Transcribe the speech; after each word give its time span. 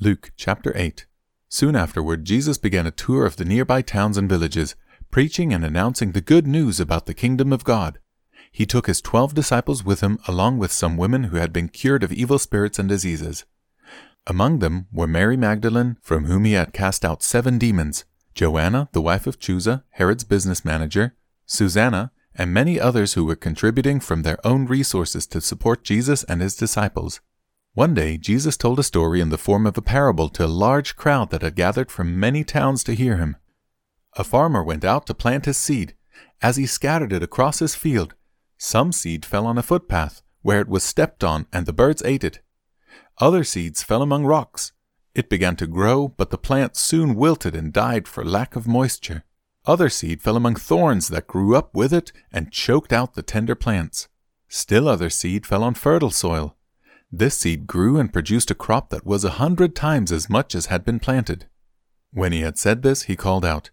Luke 0.00 0.32
chapter 0.36 0.72
8. 0.74 1.06
Soon 1.48 1.76
afterward, 1.76 2.24
Jesus 2.24 2.58
began 2.58 2.84
a 2.84 2.90
tour 2.90 3.24
of 3.24 3.36
the 3.36 3.44
nearby 3.44 3.80
towns 3.80 4.16
and 4.16 4.28
villages, 4.28 4.74
preaching 5.12 5.52
and 5.52 5.64
announcing 5.64 6.10
the 6.10 6.20
good 6.20 6.48
news 6.48 6.80
about 6.80 7.06
the 7.06 7.14
kingdom 7.14 7.52
of 7.52 7.62
God. 7.62 8.00
He 8.50 8.66
took 8.66 8.88
his 8.88 9.00
twelve 9.00 9.34
disciples 9.34 9.84
with 9.84 10.00
him, 10.00 10.18
along 10.26 10.58
with 10.58 10.72
some 10.72 10.96
women 10.96 11.24
who 11.24 11.36
had 11.36 11.52
been 11.52 11.68
cured 11.68 12.02
of 12.02 12.12
evil 12.12 12.40
spirits 12.40 12.78
and 12.78 12.88
diseases. 12.88 13.44
Among 14.26 14.58
them 14.58 14.88
were 14.92 15.06
Mary 15.06 15.36
Magdalene, 15.36 15.96
from 16.02 16.24
whom 16.24 16.44
he 16.44 16.54
had 16.54 16.72
cast 16.72 17.04
out 17.04 17.22
seven 17.22 17.56
demons, 17.56 18.04
Joanna, 18.34 18.88
the 18.92 19.00
wife 19.00 19.28
of 19.28 19.38
Chuza, 19.38 19.84
Herod's 19.90 20.24
business 20.24 20.64
manager, 20.64 21.14
Susanna, 21.46 22.10
and 22.34 22.52
many 22.52 22.80
others 22.80 23.14
who 23.14 23.24
were 23.24 23.36
contributing 23.36 24.00
from 24.00 24.22
their 24.22 24.44
own 24.44 24.66
resources 24.66 25.24
to 25.28 25.40
support 25.40 25.84
Jesus 25.84 26.24
and 26.24 26.42
his 26.42 26.56
disciples. 26.56 27.20
One 27.74 27.92
day, 27.92 28.18
Jesus 28.18 28.56
told 28.56 28.78
a 28.78 28.84
story 28.84 29.20
in 29.20 29.30
the 29.30 29.38
form 29.38 29.66
of 29.66 29.76
a 29.76 29.82
parable 29.82 30.28
to 30.28 30.44
a 30.44 30.46
large 30.46 30.94
crowd 30.94 31.30
that 31.30 31.42
had 31.42 31.56
gathered 31.56 31.90
from 31.90 32.20
many 32.20 32.44
towns 32.44 32.84
to 32.84 32.94
hear 32.94 33.16
him. 33.16 33.36
A 34.16 34.22
farmer 34.22 34.62
went 34.62 34.84
out 34.84 35.08
to 35.08 35.14
plant 35.14 35.46
his 35.46 35.56
seed. 35.56 35.96
As 36.40 36.56
he 36.56 36.66
scattered 36.66 37.12
it 37.12 37.24
across 37.24 37.58
his 37.58 37.74
field, 37.74 38.14
some 38.56 38.92
seed 38.92 39.24
fell 39.24 39.44
on 39.44 39.58
a 39.58 39.62
footpath, 39.62 40.22
where 40.42 40.60
it 40.60 40.68
was 40.68 40.84
stepped 40.84 41.24
on, 41.24 41.48
and 41.52 41.66
the 41.66 41.72
birds 41.72 42.00
ate 42.04 42.22
it. 42.22 42.38
Other 43.18 43.42
seeds 43.42 43.82
fell 43.82 44.02
among 44.02 44.24
rocks. 44.24 44.70
It 45.12 45.28
began 45.28 45.56
to 45.56 45.66
grow, 45.66 46.06
but 46.06 46.30
the 46.30 46.38
plant 46.38 46.76
soon 46.76 47.16
wilted 47.16 47.56
and 47.56 47.72
died 47.72 48.06
for 48.06 48.24
lack 48.24 48.54
of 48.54 48.68
moisture. 48.68 49.24
Other 49.66 49.88
seed 49.88 50.22
fell 50.22 50.36
among 50.36 50.54
thorns 50.54 51.08
that 51.08 51.26
grew 51.26 51.56
up 51.56 51.74
with 51.74 51.92
it 51.92 52.12
and 52.30 52.52
choked 52.52 52.92
out 52.92 53.14
the 53.14 53.22
tender 53.22 53.56
plants. 53.56 54.06
Still 54.48 54.86
other 54.88 55.10
seed 55.10 55.44
fell 55.44 55.64
on 55.64 55.74
fertile 55.74 56.10
soil. 56.10 56.56
This 57.16 57.36
seed 57.36 57.68
grew 57.68 57.96
and 57.96 58.12
produced 58.12 58.50
a 58.50 58.56
crop 58.56 58.90
that 58.90 59.06
was 59.06 59.22
a 59.22 59.38
hundred 59.38 59.76
times 59.76 60.10
as 60.10 60.28
much 60.28 60.52
as 60.52 60.66
had 60.66 60.84
been 60.84 60.98
planted. 60.98 61.46
When 62.12 62.32
he 62.32 62.40
had 62.40 62.58
said 62.58 62.82
this, 62.82 63.02
he 63.02 63.14
called 63.14 63.44
out, 63.44 63.70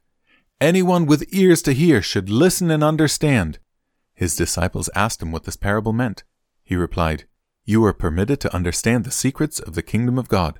Anyone 0.59 1.07
with 1.07 1.25
ears 1.33 1.63
to 1.63 1.73
hear 1.73 2.03
should 2.03 2.29
listen 2.29 2.69
and 2.69 2.83
understand. 2.83 3.57
His 4.13 4.35
disciples 4.35 4.91
asked 4.93 5.23
him 5.23 5.31
what 5.31 5.45
this 5.45 5.55
parable 5.55 5.91
meant. 5.91 6.23
He 6.63 6.75
replied, 6.75 7.23
You 7.65 7.83
are 7.83 7.93
permitted 7.93 8.39
to 8.41 8.53
understand 8.53 9.05
the 9.05 9.11
secrets 9.11 9.59
of 9.59 9.73
the 9.73 9.81
kingdom 9.81 10.19
of 10.19 10.29
God, 10.29 10.59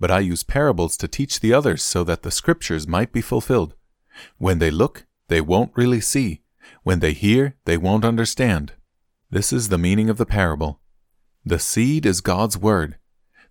but 0.00 0.10
I 0.10 0.20
use 0.20 0.44
parables 0.44 0.96
to 0.98 1.08
teach 1.08 1.40
the 1.40 1.52
others 1.52 1.82
so 1.82 2.04
that 2.04 2.22
the 2.22 2.30
scriptures 2.30 2.88
might 2.88 3.12
be 3.12 3.20
fulfilled. 3.20 3.74
When 4.38 4.60
they 4.60 4.70
look, 4.70 5.04
they 5.28 5.42
won't 5.42 5.76
really 5.76 6.00
see. 6.00 6.40
When 6.84 7.00
they 7.00 7.12
hear, 7.12 7.56
they 7.66 7.76
won't 7.76 8.02
understand. 8.02 8.72
This 9.28 9.52
is 9.52 9.68
the 9.68 9.76
meaning 9.76 10.08
of 10.08 10.16
the 10.16 10.24
parable. 10.24 10.80
The 11.46 11.58
seed 11.58 12.06
is 12.06 12.22
God's 12.22 12.56
word. 12.56 12.96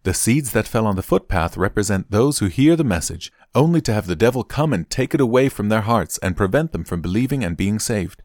The 0.02 0.16
seeds 0.16 0.52
that 0.54 0.68
fell 0.68 0.88
on 0.88 0.96
the 0.96 1.04
footpath 1.04 1.56
represent 1.56 2.10
those 2.10 2.40
who 2.40 2.48
hear 2.48 2.76
the 2.76 2.84
message, 2.84 3.32
only 3.54 3.82
to 3.82 3.94
have 3.94 4.08
the 4.08 4.16
devil 4.16 4.44
come 4.44 4.74
and 4.74 4.90
take 4.90 5.14
it 5.14 5.22
away 5.22 5.48
from 5.48 5.70
their 5.70 5.82
hearts 5.82 6.18
and 6.24 6.36
prevent 6.36 6.72
them 6.72 6.84
from 6.84 7.02
believing 7.02 7.44
and 7.44 7.56
being 7.56 7.78
saved. 7.78 8.24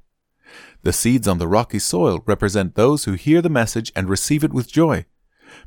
The 0.85 0.93
seeds 0.95 1.29
on 1.29 1.37
the 1.37 1.47
rocky 1.47 1.79
soil 1.79 2.23
represent 2.25 2.77
those 2.77 3.05
who 3.05 3.13
hear 3.13 3.43
the 3.43 3.51
message 3.51 3.93
and 3.95 4.09
receive 4.09 4.43
it 4.43 4.55
with 4.55 4.73
joy. 4.73 5.05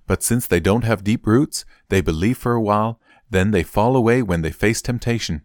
But 0.08 0.24
since 0.24 0.48
they 0.48 0.60
don't 0.60 0.84
have 0.84 1.04
deep 1.04 1.28
roots, 1.28 1.64
they 1.90 2.02
believe 2.02 2.40
for 2.40 2.54
a 2.54 2.62
while, 2.62 3.00
then 3.30 3.52
they 3.52 3.62
fall 3.62 3.96
away 3.96 4.24
when 4.24 4.42
they 4.42 4.52
face 4.52 4.82
temptation. 4.82 5.44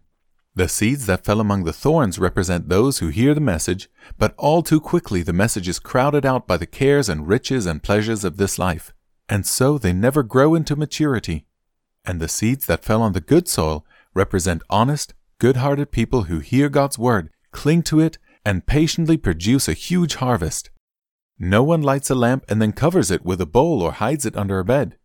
The 0.57 0.67
seeds 0.67 1.05
that 1.05 1.23
fell 1.23 1.39
among 1.39 1.65
the 1.65 1.71
thorns 1.71 2.17
represent 2.17 2.67
those 2.67 2.97
who 2.97 3.09
hear 3.09 3.35
the 3.35 3.39
message, 3.39 3.91
but 4.17 4.33
all 4.37 4.63
too 4.63 4.81
quickly 4.81 5.21
the 5.21 5.31
message 5.31 5.67
is 5.67 5.77
crowded 5.77 6.25
out 6.25 6.47
by 6.47 6.57
the 6.57 6.65
cares 6.65 7.09
and 7.09 7.27
riches 7.27 7.67
and 7.67 7.83
pleasures 7.83 8.23
of 8.23 8.37
this 8.37 8.57
life, 8.57 8.91
and 9.29 9.45
so 9.45 9.77
they 9.77 9.93
never 9.93 10.23
grow 10.23 10.55
into 10.55 10.75
maturity. 10.75 11.45
And 12.05 12.19
the 12.19 12.27
seeds 12.27 12.65
that 12.65 12.83
fell 12.83 13.03
on 13.03 13.13
the 13.13 13.21
good 13.21 13.47
soil 13.47 13.85
represent 14.15 14.63
honest, 14.67 15.13
good 15.37 15.57
hearted 15.57 15.91
people 15.91 16.23
who 16.23 16.39
hear 16.39 16.69
God's 16.69 16.97
word, 16.97 17.29
cling 17.51 17.83
to 17.83 17.99
it, 17.99 18.17
and 18.43 18.65
patiently 18.65 19.17
produce 19.17 19.67
a 19.67 19.73
huge 19.73 20.15
harvest. 20.15 20.71
No 21.37 21.61
one 21.61 21.83
lights 21.83 22.09
a 22.09 22.15
lamp 22.15 22.45
and 22.49 22.59
then 22.59 22.71
covers 22.71 23.11
it 23.11 23.23
with 23.23 23.39
a 23.39 23.45
bowl 23.45 23.83
or 23.83 23.91
hides 23.91 24.25
it 24.25 24.35
under 24.35 24.57
a 24.57 24.65
bed. 24.65 24.97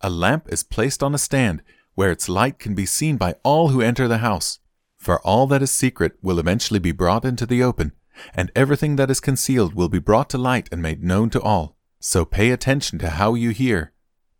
A 0.00 0.10
lamp 0.10 0.48
is 0.48 0.64
placed 0.64 1.04
on 1.04 1.14
a 1.14 1.18
stand 1.18 1.62
where 1.94 2.10
its 2.10 2.28
light 2.28 2.58
can 2.58 2.74
be 2.74 2.84
seen 2.84 3.16
by 3.16 3.36
all 3.44 3.68
who 3.68 3.80
enter 3.80 4.08
the 4.08 4.18
house. 4.18 4.58
For 4.98 5.20
all 5.20 5.46
that 5.46 5.62
is 5.62 5.70
secret 5.70 6.18
will 6.20 6.38
eventually 6.38 6.80
be 6.80 6.92
brought 6.92 7.24
into 7.24 7.46
the 7.46 7.62
open, 7.62 7.92
and 8.34 8.50
everything 8.54 8.96
that 8.96 9.10
is 9.10 9.20
concealed 9.20 9.74
will 9.74 9.88
be 9.88 10.00
brought 10.00 10.28
to 10.30 10.38
light 10.38 10.68
and 10.70 10.82
made 10.82 11.02
known 11.02 11.30
to 11.30 11.40
all. 11.40 11.76
So 12.00 12.24
pay 12.24 12.50
attention 12.50 12.98
to 12.98 13.10
how 13.10 13.34
you 13.34 13.50
hear. 13.50 13.92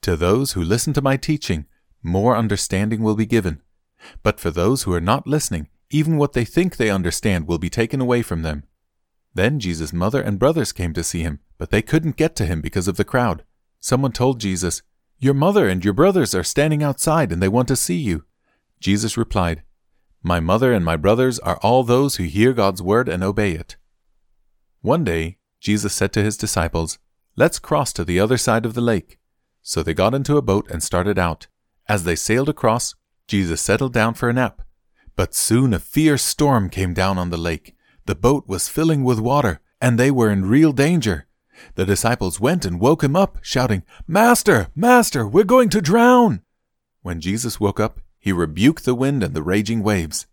To 0.02 0.16
those 0.16 0.52
who 0.52 0.62
listen 0.62 0.92
to 0.94 1.02
my 1.02 1.16
teaching, 1.16 1.66
more 2.02 2.36
understanding 2.36 3.02
will 3.02 3.16
be 3.16 3.26
given. 3.26 3.62
But 4.22 4.38
for 4.38 4.50
those 4.50 4.82
who 4.82 4.92
are 4.92 5.00
not 5.00 5.26
listening, 5.26 5.68
even 5.90 6.16
what 6.16 6.32
they 6.32 6.44
think 6.44 6.76
they 6.76 6.90
understand 6.90 7.46
will 7.46 7.58
be 7.58 7.70
taken 7.70 8.00
away 8.00 8.22
from 8.22 8.42
them. 8.42 8.64
Then 9.34 9.60
Jesus' 9.60 9.92
mother 9.92 10.20
and 10.20 10.38
brothers 10.38 10.72
came 10.72 10.92
to 10.94 11.04
see 11.04 11.22
him, 11.22 11.40
but 11.56 11.70
they 11.70 11.82
couldn't 11.82 12.16
get 12.16 12.34
to 12.36 12.46
him 12.46 12.60
because 12.60 12.88
of 12.88 12.96
the 12.96 13.04
crowd. 13.04 13.44
Someone 13.80 14.12
told 14.12 14.40
Jesus, 14.40 14.82
Your 15.18 15.34
mother 15.34 15.68
and 15.68 15.84
your 15.84 15.94
brothers 15.94 16.34
are 16.34 16.44
standing 16.44 16.82
outside 16.82 17.32
and 17.32 17.42
they 17.42 17.48
want 17.48 17.68
to 17.68 17.76
see 17.76 17.96
you. 17.96 18.24
Jesus 18.80 19.16
replied, 19.16 19.62
my 20.22 20.40
mother 20.40 20.72
and 20.72 20.84
my 20.84 20.96
brothers 20.96 21.38
are 21.40 21.58
all 21.58 21.84
those 21.84 22.16
who 22.16 22.24
hear 22.24 22.52
God's 22.52 22.82
word 22.82 23.08
and 23.08 23.22
obey 23.22 23.52
it. 23.52 23.76
One 24.80 25.04
day, 25.04 25.38
Jesus 25.60 25.94
said 25.94 26.12
to 26.12 26.22
his 26.22 26.36
disciples, 26.36 26.98
Let's 27.36 27.58
cross 27.58 27.92
to 27.94 28.04
the 28.04 28.18
other 28.18 28.36
side 28.36 28.66
of 28.66 28.74
the 28.74 28.80
lake. 28.80 29.18
So 29.62 29.82
they 29.82 29.94
got 29.94 30.14
into 30.14 30.36
a 30.36 30.42
boat 30.42 30.68
and 30.70 30.82
started 30.82 31.18
out. 31.18 31.46
As 31.88 32.04
they 32.04 32.16
sailed 32.16 32.48
across, 32.48 32.94
Jesus 33.26 33.60
settled 33.60 33.92
down 33.92 34.14
for 34.14 34.28
a 34.28 34.32
nap. 34.32 34.62
But 35.14 35.34
soon 35.34 35.72
a 35.74 35.78
fierce 35.78 36.22
storm 36.22 36.70
came 36.70 36.94
down 36.94 37.18
on 37.18 37.30
the 37.30 37.36
lake. 37.36 37.74
The 38.06 38.14
boat 38.14 38.48
was 38.48 38.68
filling 38.68 39.04
with 39.04 39.20
water, 39.20 39.60
and 39.80 39.98
they 39.98 40.10
were 40.10 40.30
in 40.30 40.48
real 40.48 40.72
danger. 40.72 41.26
The 41.74 41.84
disciples 41.84 42.40
went 42.40 42.64
and 42.64 42.80
woke 42.80 43.02
him 43.02 43.16
up, 43.16 43.38
shouting, 43.42 43.82
Master, 44.06 44.68
Master, 44.74 45.26
we're 45.26 45.44
going 45.44 45.68
to 45.70 45.82
drown! 45.82 46.42
When 47.02 47.20
Jesus 47.20 47.60
woke 47.60 47.80
up, 47.80 48.00
he 48.18 48.32
rebuked 48.32 48.84
the 48.84 48.94
wind 48.94 49.22
and 49.22 49.34
the 49.34 49.42
raging 49.42 49.82
waves. 49.82 50.26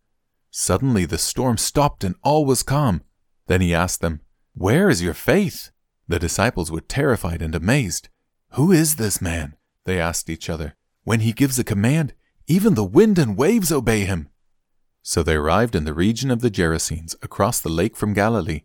Suddenly 0.52 1.06
the 1.06 1.18
storm 1.18 1.58
stopped 1.58 2.04
and 2.04 2.16
all 2.24 2.46
was 2.46 2.64
calm. 2.64 3.02
Then 3.48 3.62
he 3.62 3.74
asked 3.74 4.02
them, 4.02 4.22
Where 4.54 4.90
is 4.90 5.02
your 5.02 5.14
faith? 5.14 5.72
The 6.08 6.20
disciples 6.20 6.72
were 6.72 6.82
terrified 6.82 7.42
and 7.42 7.54
amazed. 7.54 8.10
Who 8.52 8.72
is 8.72 8.96
this 8.96 9.22
man? 9.22 9.56
They 9.86 10.00
asked 10.00 10.30
each 10.30 10.50
other. 10.50 10.76
When 11.04 11.20
he 11.20 11.34
gives 11.34 11.60
a 11.60 11.64
command, 11.64 12.14
even 12.48 12.74
the 12.74 12.84
wind 12.84 13.20
and 13.20 13.38
waves 13.38 13.72
obey 13.72 14.06
him. 14.06 14.30
So 15.02 15.22
they 15.22 15.36
arrived 15.36 15.76
in 15.76 15.86
the 15.86 15.94
region 15.94 16.32
of 16.32 16.42
the 16.42 16.50
Gerasenes, 16.50 17.16
across 17.22 17.60
the 17.60 17.70
lake 17.70 17.96
from 17.96 18.14
Galilee. 18.14 18.64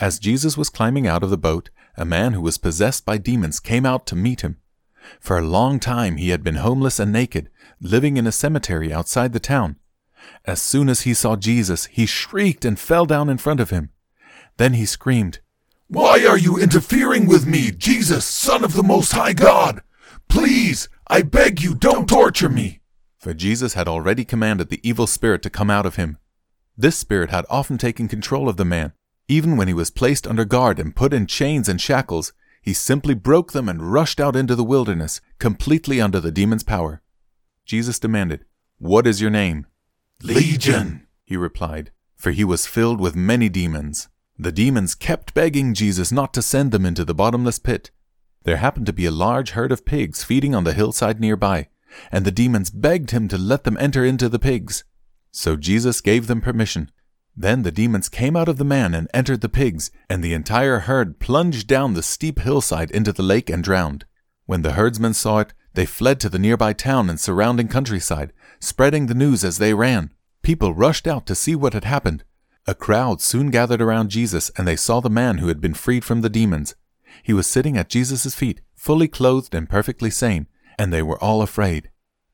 As 0.00 0.18
Jesus 0.18 0.56
was 0.56 0.70
climbing 0.70 1.06
out 1.06 1.22
of 1.22 1.30
the 1.30 1.38
boat, 1.38 1.70
a 1.96 2.04
man 2.04 2.32
who 2.32 2.40
was 2.40 2.58
possessed 2.58 3.04
by 3.04 3.18
demons 3.18 3.60
came 3.60 3.86
out 3.86 4.06
to 4.06 4.16
meet 4.16 4.40
him. 4.40 4.56
For 5.20 5.38
a 5.38 5.42
long 5.46 5.80
time 5.80 6.16
he 6.16 6.30
had 6.30 6.42
been 6.42 6.56
homeless 6.56 6.98
and 6.98 7.12
naked, 7.12 7.50
living 7.80 8.16
in 8.16 8.26
a 8.26 8.32
cemetery 8.32 8.92
outside 8.92 9.32
the 9.32 9.40
town. 9.40 9.76
As 10.44 10.60
soon 10.60 10.88
as 10.88 11.02
he 11.02 11.14
saw 11.14 11.36
Jesus, 11.36 11.86
he 11.86 12.06
shrieked 12.06 12.64
and 12.64 12.78
fell 12.78 13.06
down 13.06 13.28
in 13.28 13.38
front 13.38 13.60
of 13.60 13.70
him. 13.70 13.90
Then 14.56 14.74
he 14.74 14.86
screamed, 14.86 15.40
Why 15.88 16.24
are 16.26 16.38
you 16.38 16.58
interfering 16.58 17.26
with 17.26 17.46
me, 17.46 17.70
Jesus, 17.70 18.24
Son 18.24 18.64
of 18.64 18.74
the 18.74 18.82
Most 18.82 19.12
High 19.12 19.32
God? 19.32 19.82
Please, 20.28 20.88
I 21.06 21.22
beg 21.22 21.60
you, 21.60 21.74
don't 21.74 22.08
torture 22.08 22.48
me. 22.48 22.80
For 23.18 23.34
Jesus 23.34 23.74
had 23.74 23.88
already 23.88 24.24
commanded 24.24 24.68
the 24.68 24.86
evil 24.86 25.06
spirit 25.06 25.42
to 25.42 25.50
come 25.50 25.70
out 25.70 25.86
of 25.86 25.96
him. 25.96 26.18
This 26.76 26.98
spirit 26.98 27.30
had 27.30 27.46
often 27.48 27.78
taken 27.78 28.08
control 28.08 28.48
of 28.48 28.56
the 28.56 28.64
man. 28.64 28.92
Even 29.28 29.56
when 29.56 29.68
he 29.68 29.74
was 29.74 29.90
placed 29.90 30.26
under 30.26 30.44
guard 30.44 30.78
and 30.78 30.94
put 30.94 31.14
in 31.14 31.26
chains 31.26 31.68
and 31.68 31.80
shackles, 31.80 32.32
he 32.64 32.72
simply 32.72 33.12
broke 33.12 33.52
them 33.52 33.68
and 33.68 33.92
rushed 33.92 34.18
out 34.18 34.34
into 34.34 34.56
the 34.56 34.64
wilderness, 34.64 35.20
completely 35.38 36.00
under 36.00 36.18
the 36.18 36.32
demon's 36.32 36.62
power. 36.62 37.02
Jesus 37.66 37.98
demanded, 37.98 38.46
What 38.78 39.06
is 39.06 39.20
your 39.20 39.30
name? 39.30 39.66
Legion, 40.22 41.06
he 41.24 41.36
replied, 41.36 41.90
for 42.16 42.30
he 42.30 42.42
was 42.42 42.66
filled 42.66 43.02
with 43.02 43.14
many 43.14 43.50
demons. 43.50 44.08
The 44.38 44.50
demons 44.50 44.94
kept 44.94 45.34
begging 45.34 45.74
Jesus 45.74 46.10
not 46.10 46.32
to 46.32 46.40
send 46.40 46.72
them 46.72 46.86
into 46.86 47.04
the 47.04 47.12
bottomless 47.12 47.58
pit. 47.58 47.90
There 48.44 48.56
happened 48.56 48.86
to 48.86 48.94
be 48.94 49.04
a 49.04 49.10
large 49.10 49.50
herd 49.50 49.70
of 49.70 49.84
pigs 49.84 50.24
feeding 50.24 50.54
on 50.54 50.64
the 50.64 50.72
hillside 50.72 51.20
nearby, 51.20 51.68
and 52.10 52.24
the 52.24 52.32
demons 52.32 52.70
begged 52.70 53.10
him 53.10 53.28
to 53.28 53.36
let 53.36 53.64
them 53.64 53.76
enter 53.78 54.06
into 54.06 54.30
the 54.30 54.38
pigs. 54.38 54.84
So 55.32 55.56
Jesus 55.56 56.00
gave 56.00 56.28
them 56.28 56.40
permission. 56.40 56.90
Then 57.36 57.62
the 57.62 57.72
demons 57.72 58.08
came 58.08 58.36
out 58.36 58.48
of 58.48 58.58
the 58.58 58.64
man 58.64 58.94
and 58.94 59.08
entered 59.12 59.40
the 59.40 59.48
pigs, 59.48 59.90
and 60.08 60.22
the 60.22 60.34
entire 60.34 60.80
herd 60.80 61.18
plunged 61.18 61.66
down 61.66 61.94
the 61.94 62.02
steep 62.02 62.38
hillside 62.38 62.90
into 62.92 63.12
the 63.12 63.22
lake 63.22 63.50
and 63.50 63.62
drowned. 63.62 64.04
When 64.46 64.62
the 64.62 64.72
herdsmen 64.72 65.14
saw 65.14 65.38
it, 65.38 65.52
they 65.74 65.86
fled 65.86 66.20
to 66.20 66.28
the 66.28 66.38
nearby 66.38 66.72
town 66.72 67.10
and 67.10 67.18
surrounding 67.18 67.66
countryside, 67.66 68.32
spreading 68.60 69.06
the 69.06 69.14
news 69.14 69.44
as 69.44 69.58
they 69.58 69.74
ran. 69.74 70.12
People 70.42 70.74
rushed 70.74 71.08
out 71.08 71.26
to 71.26 71.34
see 71.34 71.56
what 71.56 71.72
had 71.72 71.84
happened. 71.84 72.22
A 72.66 72.74
crowd 72.74 73.20
soon 73.20 73.50
gathered 73.50 73.82
around 73.82 74.10
Jesus, 74.10 74.50
and 74.56 74.68
they 74.68 74.76
saw 74.76 75.00
the 75.00 75.10
man 75.10 75.38
who 75.38 75.48
had 75.48 75.60
been 75.60 75.74
freed 75.74 76.04
from 76.04 76.20
the 76.20 76.30
demons. 76.30 76.76
He 77.22 77.32
was 77.32 77.46
sitting 77.46 77.76
at 77.76 77.88
Jesus' 77.88 78.34
feet, 78.34 78.60
fully 78.76 79.08
clothed 79.08 79.54
and 79.54 79.68
perfectly 79.68 80.10
sane, 80.10 80.46
and 80.78 80.92
they 80.92 81.02
were 81.02 81.22
all 81.22 81.42
afraid. 81.42 81.90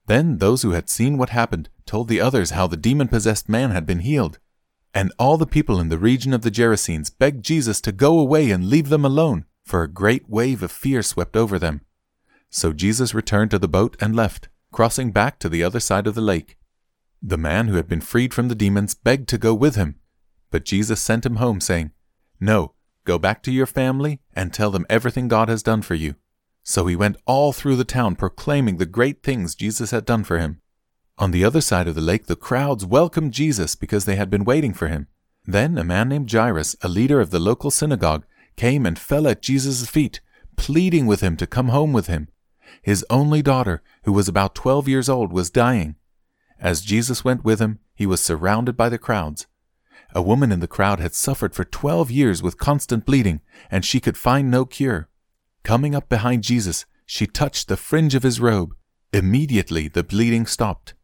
Then 0.06 0.38
those 0.38 0.62
who 0.62 0.73
had 0.73 0.91
seen 0.91 1.17
what 1.17 1.31
happened 1.31 1.69
told 1.87 2.08
the 2.08 2.20
others 2.20 2.50
how 2.50 2.67
the 2.67 2.76
demon 2.76 3.08
possessed 3.08 3.49
man 3.49 3.70
had 3.70 3.87
been 3.87 4.00
healed. 4.00 4.38
And 4.92 5.12
all 5.19 5.37
the 5.37 5.46
people 5.46 5.78
in 5.78 5.88
the 5.88 5.98
region 5.98 6.34
of 6.34 6.42
the 6.42 6.50
Gerasenes 6.50 7.10
begged 7.16 7.44
Jesus 7.44 7.81
to 7.82 7.92
go 7.92 8.19
away 8.19 8.50
and 8.50 8.69
leave 8.69 8.88
them 8.88 9.04
alone, 9.04 9.44
for 9.64 9.82
a 9.82 9.88
great 9.88 10.28
wave 10.28 10.62
of 10.62 10.72
fear 10.72 11.02
swept 11.02 11.37
over 11.37 11.58
them. 11.58 11.82
So 12.48 12.72
Jesus 12.72 13.14
returned 13.14 13.52
to 13.52 13.58
the 13.58 13.69
boat 13.69 13.96
and 14.00 14.16
left, 14.16 14.48
crossing 14.72 15.12
back 15.12 15.38
to 15.38 15.48
the 15.48 15.62
other 15.62 15.81
side 15.81 16.06
of 16.06 16.14
the 16.14 16.20
lake. 16.20 16.56
The 17.22 17.38
man 17.38 17.69
who 17.69 17.76
had 17.76 17.88
been 17.88 18.00
freed 18.00 18.34
from 18.34 18.48
the 18.48 18.54
demons 18.54 18.94
begged 18.94 19.28
to 19.28 19.38
go 19.38 19.54
with 19.54 19.76
him, 19.76 19.96
but 20.50 20.64
Jesus 20.64 21.00
sent 21.00 21.25
him 21.25 21.36
home, 21.36 21.60
saying, 21.60 21.93
No, 22.40 22.75
go 23.04 23.19
back 23.19 23.43
to 23.44 23.52
your 23.52 23.66
family 23.66 24.20
and 24.34 24.52
tell 24.52 24.70
them 24.70 24.86
everything 24.90 25.28
God 25.28 25.48
has 25.48 25.62
done 25.62 25.82
for 25.82 25.94
you. 25.94 26.16
So 26.62 26.86
he 26.86 26.96
went 26.96 27.16
all 27.26 27.52
through 27.52 27.76
the 27.76 27.84
town 27.84 28.16
proclaiming 28.16 28.76
the 28.76 28.86
great 28.86 29.22
things 29.22 29.54
Jesus 29.54 29.93
had 29.93 30.04
done 30.04 30.25
for 30.25 30.38
him. 30.38 30.60
On 31.20 31.32
the 31.32 31.44
other 31.44 31.61
side 31.61 31.87
of 31.87 31.94
the 31.94 32.00
lake, 32.00 32.28
the 32.28 32.34
crowds 32.34 32.87
welcomed 32.87 33.34
Jesus 33.34 33.75
because 33.75 34.06
they 34.06 34.17
had 34.17 34.31
been 34.31 34.43
waiting 34.43 34.72
for 34.72 34.88
him. 34.88 35.06
Then 35.44 35.76
a 35.76 35.84
man 35.84 36.08
named 36.08 36.32
Jairus, 36.32 36.76
a 36.81 36.88
leader 36.88 37.20
of 37.20 37.28
the 37.28 37.38
local 37.38 37.70
synagogue, 37.70 38.25
came 38.56 38.87
and 38.87 38.99
fell 38.99 39.28
at 39.28 39.43
Jesus' 39.43 39.87
feet, 39.87 40.22
pleading 40.56 41.06
with 41.06 41.20
him 41.20 41.37
to 41.37 41.46
come 41.46 41.69
home 41.69 41.93
with 41.93 42.06
him. 42.06 42.28
His 42.81 43.05
only 43.11 43.43
daughter, 43.43 43.82
who 44.05 44.12
was 44.12 44.28
about 44.28 44.55
twelve 44.55 44.88
years 44.88 45.11
old, 45.11 45.31
was 45.31 45.50
dying. 45.50 45.96
As 46.58 46.81
Jesus 46.81 47.22
went 47.22 47.44
with 47.44 47.61
him, 47.61 47.81
he 47.94 48.06
was 48.06 48.22
surrounded 48.22 48.75
by 48.75 48.88
the 48.88 48.99
crowds. 48.99 49.46
A 50.14 50.22
woman 50.22 50.50
in 50.50 50.61
the 50.61 50.67
crowd 50.67 51.00
had 51.00 51.14
suffered 51.14 51.55
for 51.55 51.64
twelve 51.64 52.11
years 52.11 52.43
with 52.43 52.56
constant 52.56 53.05
bleeding, 53.05 53.43
and 53.70 53.84
she 53.84 54.00
could 54.00 54.17
find 54.17 54.50
no 54.50 54.64
cure. 54.64 55.11
Coming 55.64 55.94
up 55.94 56.08
behind 56.08 56.44
Jesus, 56.44 56.87
she 57.05 57.26
touched 57.26 57.69
the 57.69 57.76
fringe 57.76 58.14
of 58.14 58.22
his 58.22 58.40
robe. 58.40 58.75
Immediately 59.12 59.88
the 59.88 60.02
bleeding 60.02 60.46
stopped. 60.46 60.94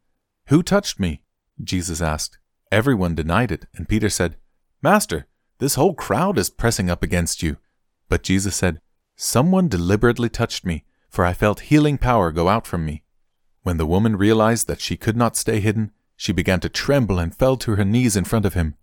Who 0.49 0.63
touched 0.63 1.01
me? 1.01 1.23
Jesus 1.63 2.01
asked. 2.01 2.39
Everyone 2.71 3.15
denied 3.15 3.53
it, 3.53 3.67
and 3.75 3.89
Peter 3.89 4.09
said, 4.09 4.37
Master, 4.83 5.27
this 5.59 5.77
whole 5.77 5.95
crowd 5.95 6.39
is 6.39 6.51
pressing 6.51 6.91
up 6.91 7.03
against 7.03 7.43
you. 7.43 7.57
But 8.09 8.23
Jesus 8.23 8.55
said, 8.55 8.81
Someone 9.17 9.69
deliberately 9.69 10.29
touched 10.29 10.65
me, 10.65 10.85
for 11.09 11.25
I 11.25 11.33
felt 11.33 11.61
healing 11.61 11.99
power 11.99 12.31
go 12.31 12.49
out 12.49 12.67
from 12.67 12.85
me. 12.85 13.03
When 13.63 13.79
the 13.79 13.87
woman 13.87 14.17
realized 14.17 14.67
that 14.67 14.81
she 14.81 14.97
could 14.97 15.17
not 15.17 15.37
stay 15.37 15.61
hidden, 15.61 15.93
she 16.17 16.33
began 16.33 16.61
to 16.61 16.69
tremble 16.69 17.19
and 17.19 17.35
fell 17.35 17.57
to 17.59 17.77
her 17.77 17.85
knees 17.85 18.17
in 18.17 18.25
front 18.25 18.45
of 18.45 18.55
him. 18.55 18.75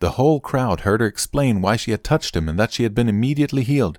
The 0.00 0.12
whole 0.12 0.40
crowd 0.40 0.80
heard 0.80 1.00
her 1.00 1.06
explain 1.06 1.62
why 1.62 1.76
she 1.76 1.90
had 1.90 2.04
touched 2.04 2.36
him 2.36 2.48
and 2.48 2.58
that 2.58 2.72
she 2.72 2.82
had 2.82 2.94
been 2.94 3.08
immediately 3.08 3.62
healed. 3.62 3.98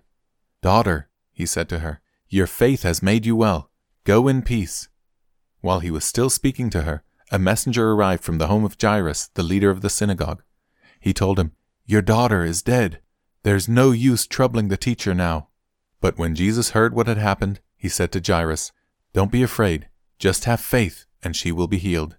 Daughter, 0.62 1.10
he 1.32 1.46
said 1.46 1.70
to 1.70 1.80
her, 1.80 2.02
your 2.34 2.48
faith 2.48 2.84
has 2.84 3.04
made 3.04 3.26
you 3.26 3.36
well. 3.36 3.70
Go 4.06 4.30
in 4.30 4.42
peace. 4.42 4.88
While 5.62 5.80
he 5.80 5.92
was 5.92 6.04
still 6.04 6.30
speaking 6.30 6.70
to 6.72 6.82
her, 6.82 7.04
a 7.32 7.40
messenger 7.40 7.92
arrived 7.92 8.24
from 8.24 8.38
the 8.40 8.48
home 8.48 8.66
of 8.66 8.76
Jairus, 8.80 9.30
the 9.36 9.44
leader 9.44 9.70
of 9.70 9.82
the 9.82 9.90
synagogue. 9.90 10.44
He 11.00 11.14
told 11.14 11.40
him, 11.40 11.54
Your 11.86 12.02
daughter 12.02 12.44
is 12.44 12.62
dead. 12.62 13.00
There's 13.44 13.70
no 13.70 13.92
use 13.92 14.28
troubling 14.28 14.68
the 14.68 14.78
teacher 14.78 15.14
now. 15.14 15.48
But 16.02 16.18
when 16.18 16.36
Jesus 16.36 16.72
heard 16.72 16.94
what 16.94 17.08
had 17.08 17.18
happened, 17.18 17.62
he 17.78 17.90
said 17.90 18.12
to 18.12 18.22
Jairus, 18.26 18.72
Don't 19.14 19.32
be 19.32 19.44
afraid. 19.44 19.88
Just 20.20 20.46
have 20.46 20.60
faith, 20.60 21.06
and 21.24 21.36
she 21.36 21.52
will 21.52 21.68
be 21.68 21.78
healed. 21.78 22.18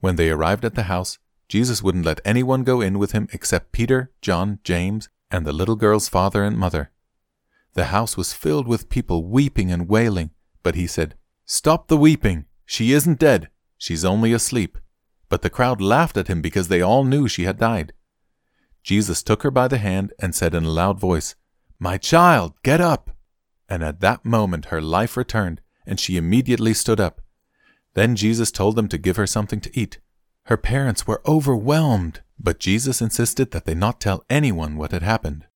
When 0.00 0.16
they 0.16 0.30
arrived 0.30 0.64
at 0.64 0.74
the 0.74 0.84
house, 0.84 1.18
Jesus 1.48 1.82
wouldn't 1.82 2.04
let 2.04 2.20
anyone 2.24 2.62
go 2.62 2.80
in 2.80 2.98
with 2.98 3.12
him 3.12 3.28
except 3.32 3.72
Peter, 3.72 4.12
John, 4.22 4.60
James, 4.64 5.08
and 5.30 5.46
the 5.46 5.52
little 5.52 5.76
girl's 5.76 6.08
father 6.08 6.44
and 6.44 6.56
mother. 6.56 6.90
The 7.74 7.86
house 7.86 8.16
was 8.16 8.32
filled 8.32 8.66
with 8.66 8.88
people 8.88 9.24
weeping 9.24 9.70
and 9.70 9.88
wailing, 9.88 10.30
but 10.62 10.74
he 10.74 10.86
said, 10.86 11.14
Stop 11.44 11.88
the 11.88 11.96
weeping! 11.96 12.46
She 12.70 12.92
isn't 12.92 13.18
dead. 13.18 13.48
She's 13.78 14.04
only 14.04 14.34
asleep. 14.34 14.76
But 15.30 15.40
the 15.40 15.48
crowd 15.48 15.80
laughed 15.80 16.18
at 16.18 16.28
him 16.28 16.42
because 16.42 16.68
they 16.68 16.82
all 16.82 17.02
knew 17.02 17.26
she 17.26 17.44
had 17.44 17.58
died. 17.58 17.94
Jesus 18.82 19.22
took 19.22 19.42
her 19.42 19.50
by 19.50 19.68
the 19.68 19.78
hand 19.78 20.12
and 20.18 20.34
said 20.34 20.54
in 20.54 20.64
a 20.64 20.70
loud 20.70 21.00
voice, 21.00 21.34
My 21.78 21.96
child, 21.96 22.52
get 22.62 22.78
up! 22.78 23.16
And 23.70 23.82
at 23.82 24.00
that 24.00 24.22
moment 24.22 24.66
her 24.66 24.82
life 24.82 25.16
returned, 25.16 25.62
and 25.86 25.98
she 25.98 26.18
immediately 26.18 26.74
stood 26.74 27.00
up. 27.00 27.22
Then 27.94 28.14
Jesus 28.14 28.50
told 28.50 28.76
them 28.76 28.88
to 28.88 28.98
give 28.98 29.16
her 29.16 29.26
something 29.26 29.60
to 29.62 29.78
eat. 29.78 29.98
Her 30.44 30.58
parents 30.58 31.06
were 31.06 31.22
overwhelmed, 31.26 32.20
but 32.38 32.60
Jesus 32.60 33.00
insisted 33.00 33.50
that 33.50 33.64
they 33.64 33.74
not 33.74 33.98
tell 33.98 34.24
anyone 34.28 34.76
what 34.76 34.92
had 34.92 35.02
happened. 35.02 35.46